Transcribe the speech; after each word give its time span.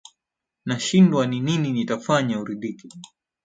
Nashindwa 0.65 1.27
ni 1.27 1.39
nini 1.45 1.69
nitafanya 1.73 2.35
uridhike 2.41 2.87